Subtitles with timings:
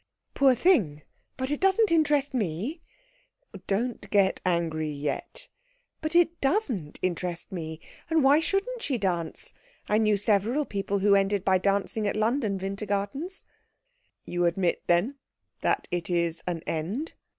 [0.33, 1.03] "Poor thing.
[1.37, 2.81] But it doesn't interest me."
[3.67, 5.47] "Don't get angry yet."
[6.01, 7.79] "But it doesn't interest me.
[8.09, 9.53] And why shouldn't she dance?
[9.87, 13.43] I knew several people who ended by dancing at London Wintergartens."
[14.25, 15.17] "You admit, then,
[15.61, 17.13] that it is an end?"